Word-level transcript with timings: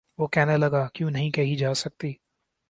وہ 0.19 0.27
کہنے 0.27 0.55
لگا:کیوں 0.57 1.11
نہیں 1.11 1.31
کہی 1.31 1.55
جا 1.55 1.73
سکتی؟ 1.73 2.11